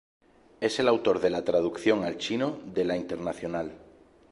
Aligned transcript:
Es 0.61 0.79
el 0.79 0.87
autor 0.87 1.19
de 1.19 1.29
la 1.29 1.43
traducción 1.45 2.03
al 2.03 2.17
chino 2.17 2.57
de 2.65 2.85
"La 2.85 2.97
Internacional". 2.97 3.71